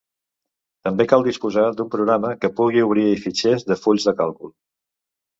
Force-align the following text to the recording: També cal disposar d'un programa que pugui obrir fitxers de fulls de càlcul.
També 0.87 1.05
cal 1.09 1.25
disposar 1.25 1.65
d'un 1.81 1.91
programa 1.95 2.31
que 2.45 2.49
pugui 2.59 2.81
obrir 2.85 3.03
fitxers 3.25 3.67
de 3.73 3.77
fulls 3.83 4.07
de 4.09 4.15
càlcul. 4.23 4.51